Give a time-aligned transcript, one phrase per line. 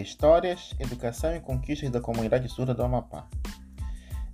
[0.00, 3.28] Histórias, Educação e Conquistas da Comunidade Surda do Amapá.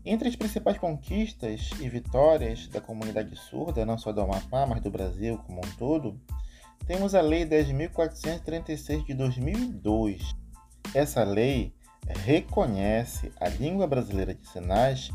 [0.05, 4.91] Entre as principais conquistas e vitórias da comunidade surda, não só do Amapá, mas do
[4.91, 6.21] Brasil como um todo,
[6.87, 10.35] temos a Lei 10.436 de 2002.
[10.93, 11.73] Essa lei
[12.09, 15.11] reconhece a língua brasileira de sinais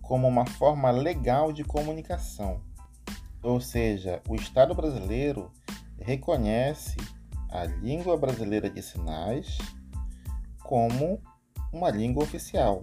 [0.00, 2.60] como uma forma legal de comunicação.
[3.42, 5.50] Ou seja, o Estado brasileiro
[6.00, 6.96] reconhece
[7.48, 9.58] a língua brasileira de sinais
[10.72, 11.20] como
[11.70, 12.82] uma língua oficial.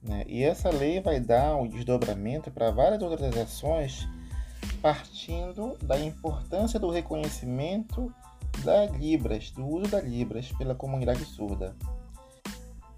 [0.00, 0.22] Né?
[0.28, 4.08] E essa lei vai dar um desdobramento para várias outras ações,
[4.80, 8.14] partindo da importância do reconhecimento
[8.62, 11.74] da Libras, do uso da Libras pela comunidade surda.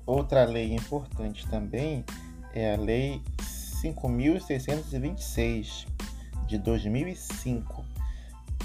[0.05, 2.05] Outra lei importante também
[2.53, 3.23] é a Lei
[3.83, 5.87] 5.626
[6.47, 7.83] de 2005,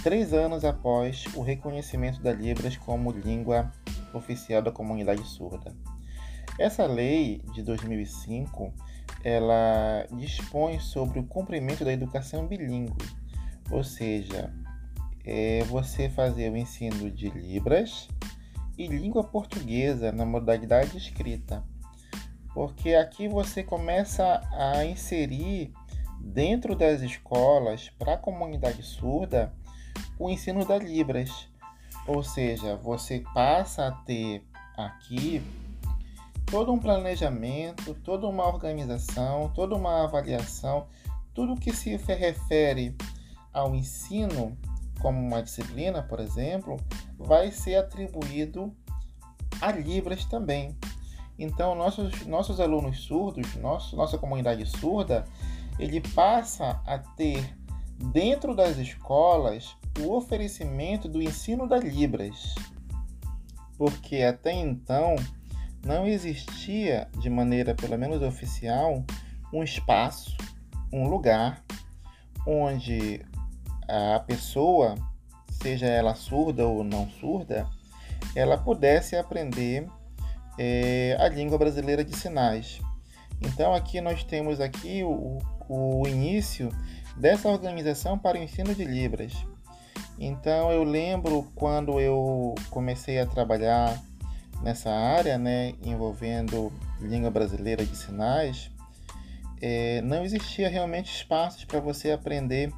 [0.03, 3.71] três anos após o reconhecimento da Libras como língua
[4.13, 5.75] oficial da comunidade surda.
[6.57, 8.73] Essa lei de 2005
[9.23, 13.05] ela dispõe sobre o cumprimento da educação bilíngue,
[13.71, 14.53] ou seja,
[15.25, 18.07] é você fazer o ensino de Libras
[18.77, 21.63] e língua portuguesa na modalidade escrita,
[22.53, 25.73] porque aqui você começa a inserir
[26.21, 29.53] dentro das escolas para a comunidade surda
[30.17, 31.48] o ensino da Libras.
[32.09, 34.43] Ou seja, você passa a ter
[34.75, 35.43] aqui
[36.47, 40.87] todo um planejamento, toda uma organização, toda uma avaliação,
[41.35, 42.95] tudo que se refere
[43.53, 44.57] ao ensino
[44.99, 46.77] como uma disciplina, por exemplo,
[47.15, 48.75] vai ser atribuído
[49.61, 50.75] a Libras também.
[51.37, 55.27] Então, nossos, nossos alunos surdos, nosso, nossa comunidade surda,
[55.77, 57.55] ele passa a ter
[57.99, 62.55] dentro das escolas o oferecimento do ensino da Libras,
[63.77, 65.15] porque até então
[65.85, 69.03] não existia, de maneira pelo menos oficial,
[69.53, 70.35] um espaço,
[70.91, 71.63] um lugar
[72.45, 73.25] onde
[73.87, 74.95] a pessoa,
[75.49, 77.67] seja ela surda ou não surda,
[78.35, 79.87] ela pudesse aprender
[80.57, 82.79] é, a língua brasileira de sinais.
[83.41, 85.37] Então aqui nós temos aqui o,
[85.67, 86.69] o início
[87.19, 89.33] dessa organização para o ensino de Libras.
[90.17, 94.01] Então eu lembro quando eu comecei a trabalhar
[94.63, 98.71] nessa área, né, envolvendo língua brasileira de sinais,
[99.61, 102.71] é, não existia realmente espaços para você aprender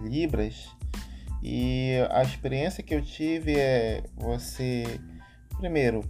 [0.00, 0.68] Libras.
[1.42, 5.00] E a experiência que eu tive é você,
[5.58, 6.08] primeiro,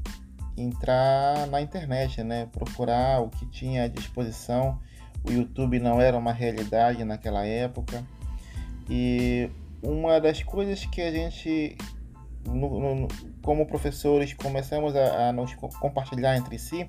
[0.56, 2.46] entrar na internet, né?
[2.52, 4.78] Procurar o que tinha à disposição.
[5.24, 8.04] O YouTube não era uma realidade naquela época.
[8.88, 9.48] E
[9.82, 11.76] uma das coisas que a gente,
[12.46, 13.08] no, no,
[13.42, 16.88] como professores, começamos a, a nos compartilhar entre si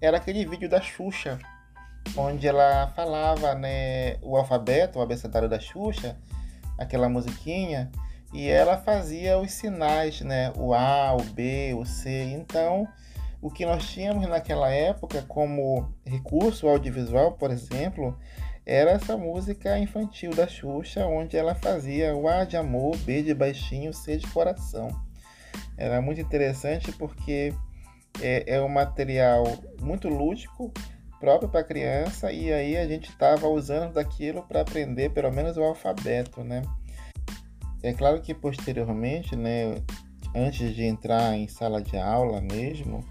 [0.00, 1.38] era aquele vídeo da Xuxa
[2.14, 6.16] onde ela falava né, o alfabeto, o abecedário da Xuxa,
[6.78, 7.90] aquela musiquinha,
[8.32, 12.10] e ela fazia os sinais, né, o A, o B, o C.
[12.32, 12.86] Então,
[13.40, 18.18] o que nós tínhamos naquela época como recurso audiovisual, por exemplo,
[18.64, 23.34] era essa música infantil da Xuxa, onde ela fazia o A de amor, B de
[23.34, 24.88] baixinho, C de coração.
[25.76, 27.54] Era muito interessante porque
[28.20, 29.44] é, é um material
[29.80, 30.72] muito lúdico,
[31.20, 35.62] próprio para criança e aí a gente estava usando daquilo para aprender pelo menos o
[35.62, 36.62] alfabeto, né?
[37.82, 39.76] É claro que posteriormente, né,
[40.34, 43.04] antes de entrar em sala de aula mesmo,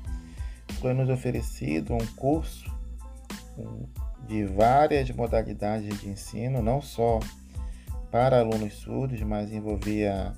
[0.81, 2.73] foi nos oferecido um curso
[4.27, 7.19] de várias modalidades de ensino, não só
[8.11, 10.33] para alunos surdos, mas envolvia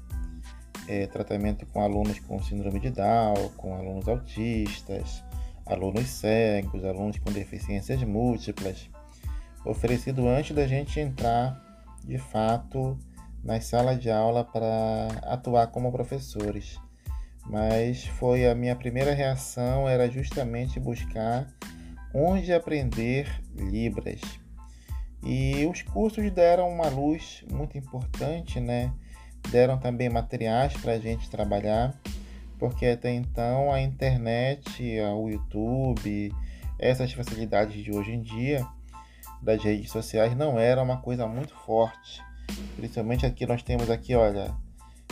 [0.88, 5.24] é, tratamento com alunos com síndrome de Down, com alunos autistas,
[5.66, 8.90] alunos cegos, alunos com deficiências múltiplas,
[9.66, 11.62] oferecido antes da gente entrar
[12.04, 12.98] de fato
[13.44, 16.80] nas salas de aula para atuar como professores.
[17.50, 21.48] Mas foi a minha primeira reação era justamente buscar
[22.14, 24.22] onde aprender Libras.
[25.24, 28.94] E os cursos deram uma luz muito importante, né?
[29.50, 31.98] Deram também materiais para a gente trabalhar
[32.60, 36.34] porque até então a internet, o YouTube,
[36.80, 38.66] essas facilidades de hoje em dia
[39.42, 42.22] das redes sociais não era uma coisa muito forte.
[42.76, 44.56] Principalmente aqui nós temos aqui, olha,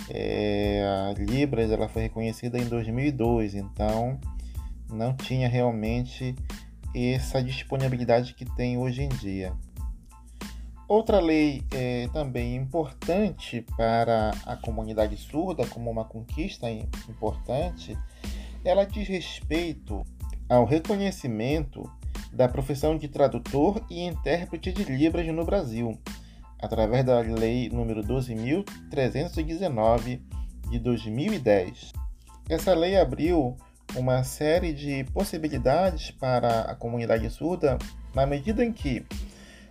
[0.10, 4.20] é, a Libras ela foi reconhecida em 2002, então
[4.90, 6.36] não tinha realmente
[6.94, 9.54] essa disponibilidade que tem hoje em dia.
[10.88, 17.98] Outra lei é, também importante para a comunidade surda, como uma conquista importante,
[18.64, 20.06] ela diz respeito
[20.48, 21.90] ao reconhecimento
[22.32, 25.98] da profissão de tradutor e intérprete de Libras no Brasil,
[26.66, 30.20] através da Lei nº 12.319
[30.70, 31.94] de 2010.
[32.50, 33.56] Essa lei abriu
[33.96, 37.78] uma série de possibilidades para a comunidade surda
[38.14, 39.06] na medida em que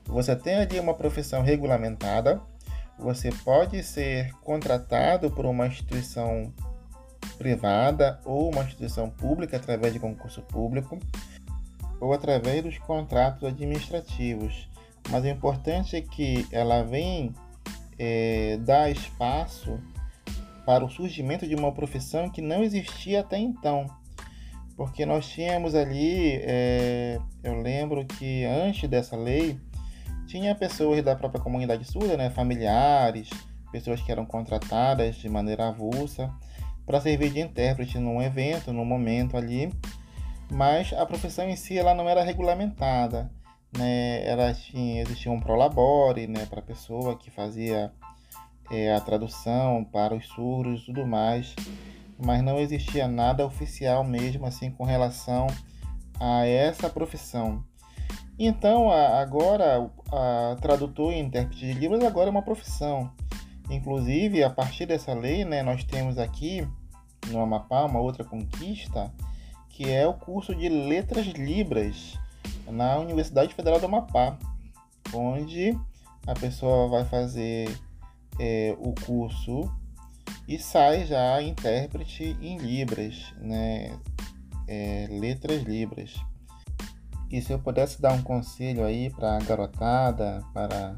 [0.07, 2.41] você tem ali uma profissão regulamentada,
[2.99, 6.53] você pode ser contratado por uma instituição
[7.39, 10.99] privada ou uma instituição pública através de concurso público
[12.01, 14.69] ou através dos contratos administrativos.
[15.11, 17.35] Mas o importante é que ela vem
[17.99, 19.79] é, dar espaço
[20.65, 23.87] para o surgimento de uma profissão que não existia até então.
[24.77, 29.59] Porque nós tínhamos ali, é, eu lembro que antes dessa lei,
[30.27, 33.31] tinha pessoas da própria comunidade surda, né, familiares,
[33.71, 36.33] pessoas que eram contratadas de maneira avulsa
[36.87, 39.73] para servir de intérprete num evento, num momento ali,
[40.51, 43.31] mas a profissão em si ela não era regulamentada,
[43.77, 44.27] né?
[44.27, 47.93] Ela tinha, existia um prolabore, né, para a pessoa que fazia
[48.71, 51.55] é, a tradução para os surdos e tudo mais,
[52.19, 55.47] mas não existia nada oficial mesmo assim com relação
[56.19, 57.65] a essa profissão.
[58.39, 63.11] Então, agora, a tradutor e intérprete de livros agora é uma profissão.
[63.71, 66.67] Inclusive, a partir dessa lei, né, nós temos aqui
[67.29, 69.13] no Amapá uma outra conquista,
[69.69, 72.19] que é o curso de Letras Libras
[72.67, 74.39] na Universidade Federal do Amapá,
[75.13, 75.79] onde
[76.27, 77.79] a pessoa vai fazer
[78.39, 79.71] é, o curso
[80.49, 83.99] e sai já intérprete em Libras, né,
[84.67, 86.15] é, Letras Libras.
[87.31, 90.97] E se eu pudesse dar um conselho aí para a garotada, para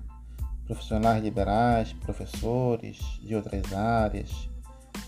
[0.67, 4.51] profissionais liberais, professores de outras áreas,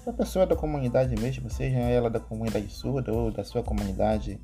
[0.04, 4.40] para pessoa da comunidade mesmo, seja ela da comunidade surda ou da sua comunidade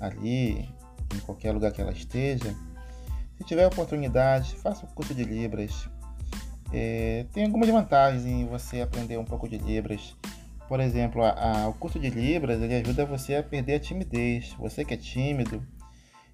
[0.00, 0.68] ali,
[1.14, 2.54] em qualquer lugar que ela esteja,
[3.36, 5.88] se tiver oportunidade, faça o curso de Libras.
[6.72, 10.16] É, tem algumas vantagens em você aprender um pouco de Libras.
[10.68, 14.54] Por exemplo, a, a, o curso de Libras ele ajuda você a perder a timidez.
[14.58, 15.66] Você que é tímido,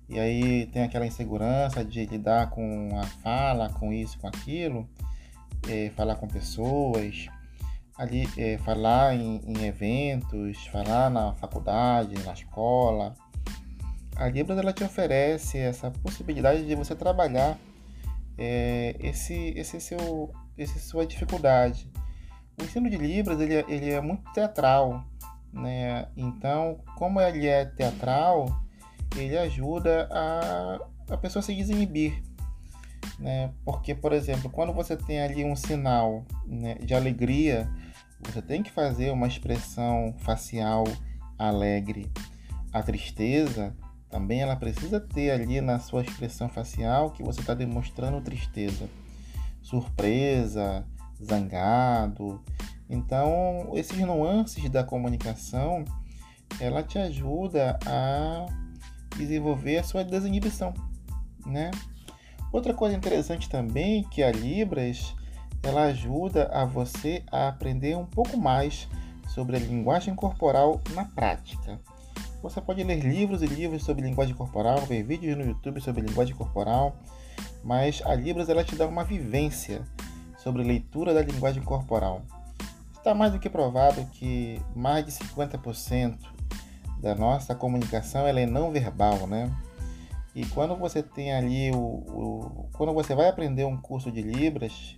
[0.08, 4.88] e aí tem aquela insegurança de lidar com a fala, com isso, com aquilo,
[5.69, 7.26] é, falar com pessoas,
[7.99, 13.14] ali é, falar em, em, eventos, falar na faculdade, na escola.
[14.16, 17.58] A Libras ela te oferece essa possibilidade de você trabalhar
[18.38, 21.90] é, esse, esse seu, esse sua dificuldade.
[22.58, 25.04] O ensino de Libras ele, é, ele é muito teatral,
[25.52, 26.08] né?
[26.16, 28.46] Então, como ele é teatral,
[29.14, 30.78] ele ajuda a,
[31.10, 32.22] a pessoa se desinibir.
[33.18, 33.52] Né?
[33.64, 37.70] Porque, por exemplo, quando você tem ali um sinal né, de alegria,
[38.20, 40.84] você tem que fazer uma expressão facial
[41.38, 42.10] alegre.
[42.72, 43.74] A tristeza
[44.08, 48.88] também ela precisa ter ali na sua expressão facial que você está demonstrando tristeza,
[49.62, 50.86] surpresa,
[51.22, 52.40] zangado.
[52.88, 55.84] Então, esses nuances da comunicação,
[56.60, 58.46] ela te ajuda a
[59.16, 60.72] desenvolver a sua desinibição,
[61.44, 61.70] né?
[62.52, 65.14] Outra coisa interessante também que a Libras
[65.62, 68.88] ela ajuda a você a aprender um pouco mais
[69.28, 71.80] sobre a linguagem corporal na prática.
[72.48, 76.32] Você pode ler livros e livros sobre linguagem corporal, ver vídeos no YouTube sobre linguagem
[76.36, 76.94] corporal,
[77.64, 79.82] mas a Libras ela te dá uma vivência
[80.38, 82.22] sobre leitura da linguagem corporal.
[82.96, 86.18] Está mais do que provado que mais de 50%
[87.00, 89.50] da nossa comunicação ela é não verbal, né?
[90.32, 94.96] E quando você tem ali o, o, quando você vai aprender um curso de libras,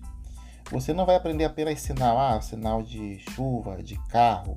[0.71, 4.55] você não vai aprender apenas sinal, ah, sinal de chuva, de carro,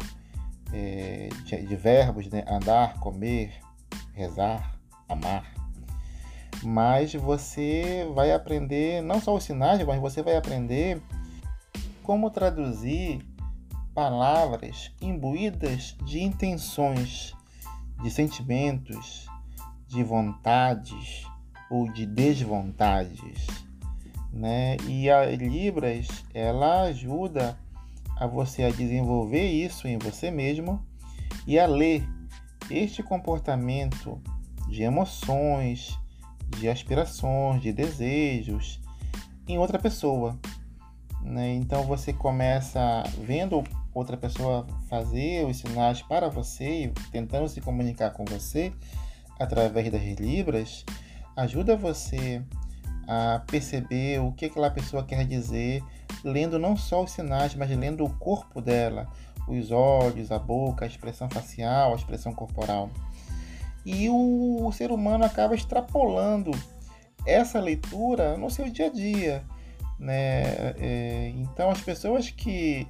[0.74, 2.44] é, de, de, verbos, né?
[2.48, 3.54] andar, comer,
[4.14, 4.76] rezar,
[5.08, 5.46] amar.
[6.64, 11.02] Mas você vai aprender não só os sinais, mas você vai aprender
[12.04, 13.26] como traduzir
[13.94, 17.34] palavras imbuídas de intenções,
[18.02, 19.28] de sentimentos,
[19.88, 21.26] de vontades
[21.70, 23.48] ou de desvontades,
[24.32, 24.78] né?
[24.88, 27.58] E a Libras, ela ajuda
[28.22, 30.80] a você a desenvolver isso em você mesmo
[31.48, 32.08] e a ler
[32.70, 34.22] este comportamento
[34.70, 35.98] de emoções,
[36.48, 38.80] de aspirações, de desejos
[39.48, 40.40] em outra pessoa.
[41.24, 41.56] Né?
[41.56, 48.24] Então você começa vendo outra pessoa fazer os sinais para você, tentando se comunicar com
[48.24, 48.72] você
[49.40, 50.86] através das libras,
[51.36, 52.44] ajuda você
[53.08, 55.84] a perceber o que aquela pessoa quer dizer,
[56.24, 59.08] lendo não só os sinais, mas lendo o corpo dela,
[59.48, 62.90] os olhos, a boca, a expressão facial, a expressão corporal.
[63.86, 66.52] E o, ser humano acaba extrapolando
[67.26, 69.44] essa leitura no seu dia a dia.
[70.00, 70.44] Né?
[70.80, 72.88] É, então, as pessoas que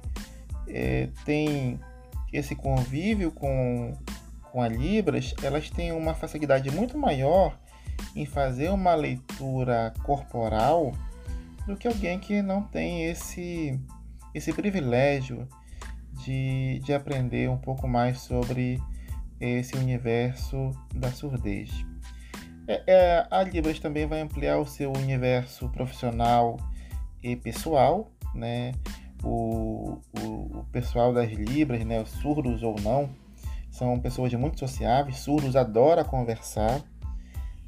[0.68, 1.80] é, têm
[2.32, 3.92] esse convívio com,
[4.50, 7.58] com a Libras, elas têm uma facilidade muito maior
[8.14, 10.92] em fazer uma leitura corporal
[11.66, 13.78] do que alguém que não tem esse,
[14.34, 15.48] esse privilégio
[16.24, 18.80] de, de aprender um pouco mais sobre
[19.40, 21.70] esse universo da surdez.
[22.66, 26.56] É, é, a Libras também vai ampliar o seu universo profissional
[27.22, 28.72] e pessoal, né?
[29.22, 33.10] O, o, o pessoal das Libras, né, os surdos ou não,
[33.70, 36.82] são pessoas muito sociáveis, surdos adoram conversar,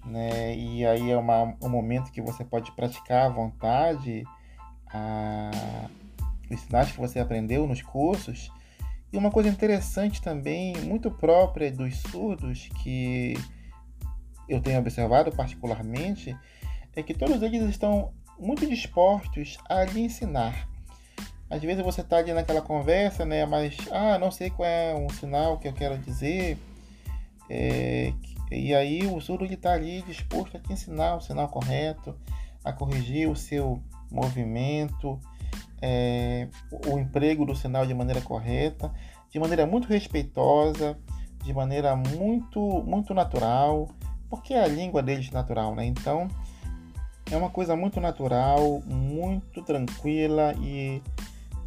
[0.04, 0.56] né?
[0.56, 4.24] E aí é uma, um momento que você pode praticar à vontade
[4.92, 5.50] a,
[6.50, 8.50] os sinais que você aprendeu nos cursos.
[9.12, 13.34] E uma coisa interessante também, muito própria dos surdos, que
[14.48, 16.36] eu tenho observado particularmente,
[16.94, 20.68] é que todos eles estão muito dispostos a lhe ensinar.
[21.48, 23.46] Às vezes você está ali naquela conversa, né?
[23.46, 26.58] Mas, ah, não sei qual é um sinal que eu quero dizer.
[27.48, 28.12] É,
[28.54, 32.14] e aí o surdo está ali disposto a te ensinar o sinal correto,
[32.64, 35.20] a corrigir o seu movimento,
[35.82, 36.48] é,
[36.86, 38.92] o emprego do sinal de maneira correta,
[39.30, 40.96] de maneira muito respeitosa,
[41.44, 43.88] de maneira muito, muito natural,
[44.30, 45.84] porque é a língua deles natural, né?
[45.84, 46.28] Então
[47.30, 51.02] é uma coisa muito natural, muito tranquila e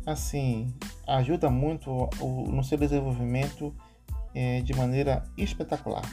[0.05, 0.73] assim
[1.05, 3.73] ajuda muito no seu desenvolvimento
[4.33, 6.03] é, de maneira espetacular.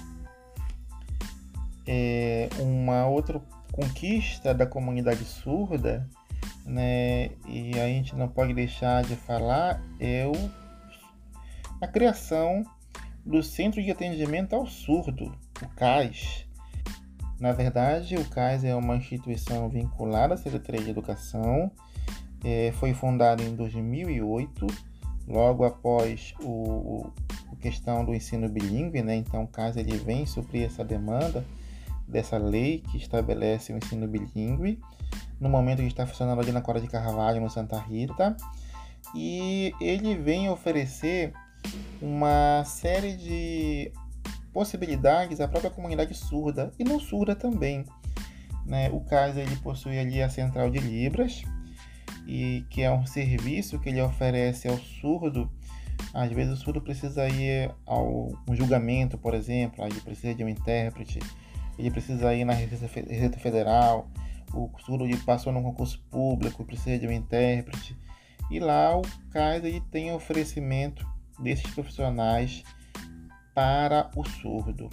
[1.87, 3.41] É, uma outra
[3.73, 6.09] conquista da comunidade surda,
[6.65, 10.33] né, e a gente não pode deixar de falar, é o,
[11.81, 12.65] a criação
[13.25, 16.47] do Centro de Atendimento ao Surdo, o CAS.
[17.41, 21.71] Na verdade, o CAS é uma instituição vinculada à Secretaria de Educação,
[22.45, 24.67] é, foi fundada em 2008,
[25.27, 27.11] logo após o,
[27.51, 29.17] o questão do ensino bilíngue, né?
[29.17, 31.45] Então, o CAS ele vem suprir essa demanda
[32.07, 34.81] dessa lei que estabelece o ensino bilíngue,
[35.41, 38.37] no momento que está funcionando ali na Cora de Carvalho, no Santa Rita,
[39.15, 41.33] e ele vem oferecer
[42.01, 43.93] uma série de
[44.53, 47.85] possibilidades à própria comunidade surda e não surda também.
[48.65, 48.89] Né?
[48.91, 51.43] O CAS ele possui ali a central de Libras,
[52.27, 55.51] e que é um serviço que ele oferece ao surdo.
[56.13, 60.49] Às vezes o surdo precisa ir ao um julgamento, por exemplo, aí precisa de um
[60.49, 61.19] intérprete
[61.79, 64.09] ele precisa ir na Receita Federal,
[64.53, 67.97] o surdo passou num concurso público, precisa de um intérprete.
[68.51, 71.07] E lá o CAIS ele tem oferecimento
[71.39, 72.63] desses profissionais
[73.55, 74.89] para o surdo.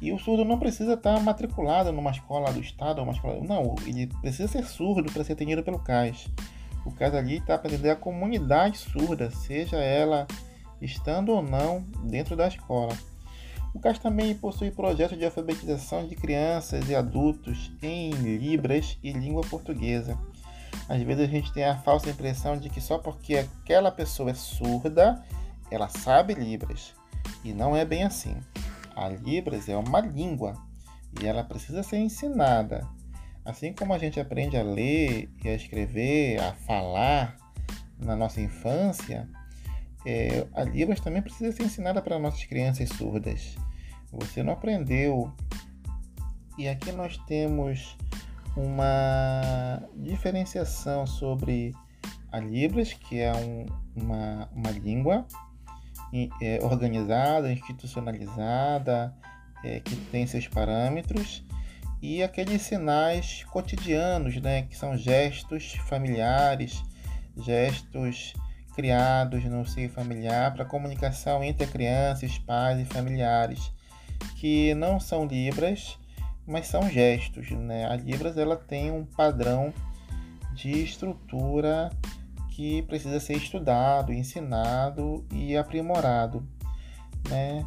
[0.00, 3.42] E o surdo não precisa estar matriculado numa escola do Estado ou uma escola.
[3.42, 6.30] Não, ele precisa ser surdo para ser atendido pelo CAIS.
[6.84, 10.26] O CAIS ali está para atender a comunidade surda, seja ela
[10.82, 12.94] estando ou não dentro da escola.
[13.74, 19.42] O CAS também possui projetos de alfabetização de crianças e adultos em Libras e língua
[19.42, 20.16] portuguesa.
[20.88, 24.34] Às vezes a gente tem a falsa impressão de que só porque aquela pessoa é
[24.34, 25.20] surda,
[25.72, 26.94] ela sabe Libras.
[27.42, 28.36] E não é bem assim.
[28.94, 30.54] A Libras é uma língua
[31.20, 32.86] e ela precisa ser ensinada.
[33.44, 37.36] Assim como a gente aprende a ler e a escrever, a falar
[37.98, 39.28] na nossa infância,
[40.06, 43.56] é, a Libras também precisa ser ensinada para nossas crianças surdas.
[44.12, 45.32] Você não aprendeu.
[46.56, 47.96] E aqui nós temos
[48.56, 51.74] uma diferenciação sobre
[52.30, 55.26] a Libras, que é um, uma, uma língua
[56.40, 59.14] é, organizada, institucionalizada,
[59.64, 61.44] é, que tem seus parâmetros,
[62.00, 66.84] e aqueles sinais cotidianos, né, que são gestos familiares,
[67.36, 68.34] gestos
[68.74, 73.72] criados no seio familiar para comunicação entre crianças, pais e familiares
[74.36, 75.98] que não são libras,
[76.46, 77.86] mas são gestos, né?
[77.86, 79.72] A libras ela tem um padrão
[80.52, 81.90] de estrutura
[82.50, 86.46] que precisa ser estudado, ensinado e aprimorado,
[87.28, 87.66] né?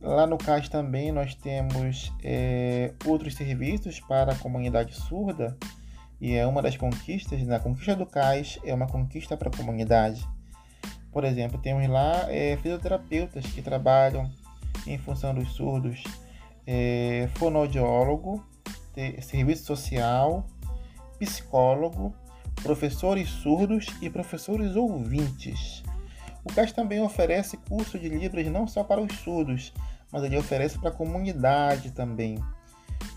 [0.00, 5.56] Lá no CAS também nós temos é, outros serviços para a comunidade surda
[6.20, 7.58] e é uma das conquistas, na né?
[7.58, 10.26] conquista do CAS é uma conquista para a comunidade.
[11.12, 14.30] Por exemplo, temos lá é, fisioterapeutas que trabalham
[14.86, 16.02] em função dos surdos,
[16.66, 18.44] é, fonoaudiólogo,
[19.20, 20.44] serviço social,
[21.18, 22.14] psicólogo,
[22.62, 25.82] professores surdos e professores ouvintes.
[26.44, 29.72] O CAS também oferece curso de Libras não só para os surdos,
[30.10, 32.38] mas ele oferece para a comunidade também.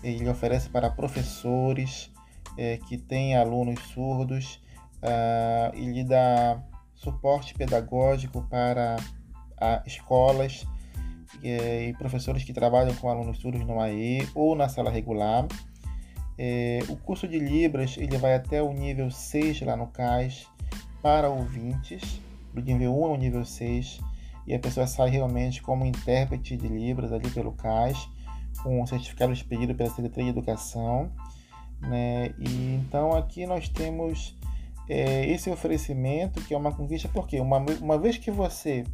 [0.02, 2.10] Ele oferece para professores
[2.56, 4.60] é, que têm alunos surdos,
[5.02, 6.62] uh, ele dá
[7.02, 8.96] suporte pedagógico para
[9.60, 10.64] a, escolas
[11.42, 15.46] é, e professores que trabalham com alunos surdos no AE ou na sala regular.
[16.38, 20.46] É, o curso de Libras ele vai até o nível 6 lá no CAS
[21.02, 22.20] para ouvintes,
[22.54, 24.00] do nível 1 ao nível 6,
[24.46, 28.08] e a pessoa sai realmente como intérprete de Libras ali pelo CAS,
[28.62, 31.10] com o certificado expedido pela Secretaria de Educação.
[31.80, 32.32] Né?
[32.38, 34.36] E então aqui nós temos
[34.88, 38.84] é, esse oferecimento que é uma conquista, porque uma, uma vez que você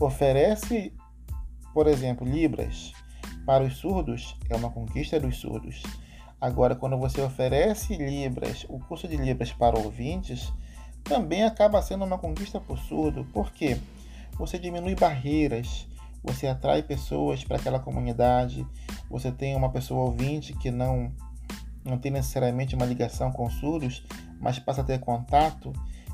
[0.00, 0.92] oferece,
[1.72, 2.92] por exemplo, Libras
[3.44, 5.82] para os surdos, é uma conquista dos surdos.
[6.40, 10.52] Agora, quando você oferece Libras, o curso de Libras para ouvintes,
[11.02, 13.24] também acaba sendo uma conquista para o surdo.
[13.32, 13.78] Por quê?
[14.36, 15.86] Você diminui barreiras,
[16.22, 18.66] você atrai pessoas para aquela comunidade,
[19.08, 21.12] você tem uma pessoa ouvinte que não,
[21.84, 24.04] não tem necessariamente uma ligação com surdos,
[24.40, 25.72] mas passa a ter contato,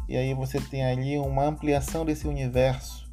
[0.09, 3.11] e aí você tem ali uma ampliação desse universo,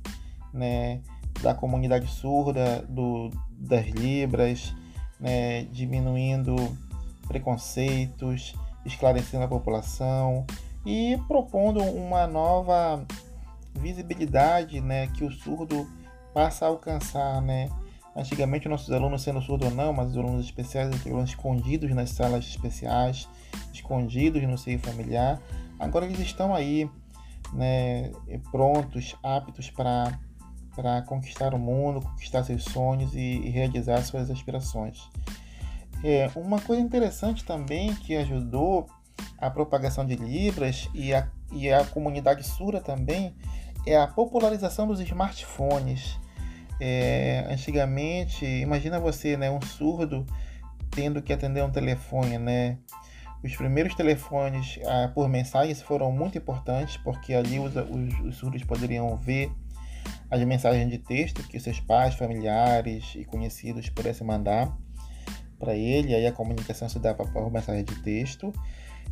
[0.53, 1.01] né,
[1.41, 4.73] da comunidade surda, do, das libras,
[5.19, 6.55] né, diminuindo
[7.27, 8.53] preconceitos,
[8.85, 10.45] esclarecendo a população
[10.85, 13.05] e propondo uma nova
[13.75, 15.87] visibilidade né, que o surdo
[16.33, 17.41] passa a alcançar.
[17.41, 17.69] Né?
[18.15, 22.45] Antigamente, nossos alunos, sendo surdos ou não, mas os alunos especiais eram escondidos nas salas
[22.45, 23.27] especiais,
[23.73, 25.39] escondidos no seio familiar.
[25.79, 26.89] Agora eles estão aí,
[27.53, 28.11] né,
[28.51, 30.17] prontos, aptos para
[30.75, 35.09] para conquistar o mundo, conquistar seus sonhos e, e realizar suas aspirações.
[36.01, 38.87] É, uma coisa interessante também que ajudou
[39.37, 43.35] a propagação de Libras e a, e a comunidade surda também
[43.85, 46.17] é a popularização dos smartphones.
[46.79, 50.25] É, antigamente, imagina você, né, um surdo
[50.91, 52.77] tendo que atender um telefone, né?
[53.43, 58.63] Os primeiros telefones ah, por mensagens foram muito importantes porque ali os, os, os surdos
[58.63, 59.51] poderiam ver
[60.29, 64.75] as mensagens de texto que seus pais, familiares e conhecidos pudessem mandar
[65.57, 68.53] para ele, aí a comunicação se dá por mensagem de texto.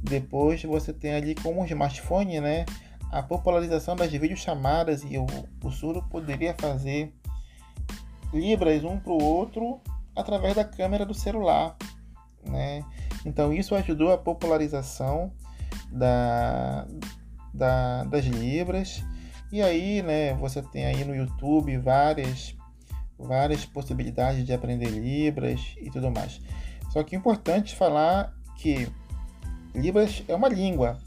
[0.02, 2.66] Depois você tem ali como um smartphone, né,
[3.12, 5.26] a popularização das videochamadas e o,
[5.64, 7.14] o surdo poderia fazer
[8.34, 9.82] libras um para o outro
[10.16, 11.76] através da câmera do celular,
[12.44, 12.84] né?
[13.28, 15.34] Então isso ajudou a popularização
[15.92, 16.88] da,
[17.54, 19.04] da, das libras
[19.52, 22.56] e aí, né, você tem aí no YouTube várias
[23.20, 26.40] várias possibilidades de aprender Libras e tudo mais.
[26.92, 28.88] Só que é importante falar que
[29.74, 31.00] Libras é uma língua.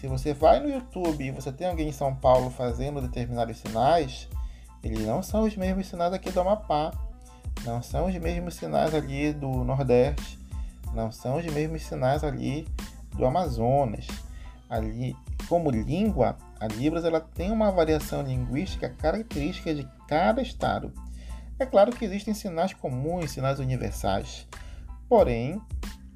[0.00, 4.28] Se você vai no YouTube e você tem alguém em São Paulo fazendo determinados sinais,
[4.82, 6.90] eles não são os mesmos sinais aqui do Amapá,
[7.64, 10.43] não são os mesmos sinais ali do Nordeste,
[10.94, 12.66] não são os mesmos sinais ali
[13.16, 14.06] do Amazonas.
[14.68, 15.16] Ali,
[15.48, 20.92] como língua, a Libras ela tem uma variação linguística característica de cada estado.
[21.58, 24.48] É claro que existem sinais comuns, sinais universais,
[25.08, 25.60] porém,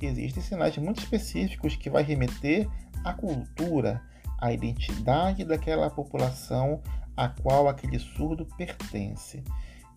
[0.01, 2.69] existem sinais muito específicos que vai remeter
[3.05, 4.03] à cultura,
[4.41, 6.81] à identidade daquela população
[7.17, 9.43] a qual aquele surdo pertence.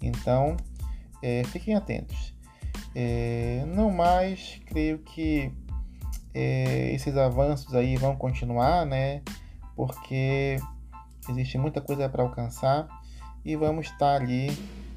[0.02, 0.58] Então,
[1.22, 2.34] é, fiquem atentos.
[2.94, 5.52] É, não mais, creio que
[6.34, 9.22] é, esses avanços aí vão continuar, né?
[9.76, 10.58] Porque
[11.30, 12.88] existe muita coisa para alcançar
[13.44, 14.50] e vamos estar ali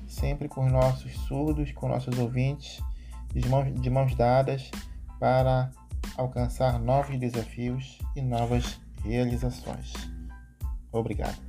[0.07, 2.81] sempre com os nossos surdos, com nossos ouvintes,
[3.33, 4.71] de mãos, de mãos dadas,
[5.19, 5.71] para
[6.17, 9.93] alcançar novos desafios e novas realizações.
[10.93, 11.44] Obrigado.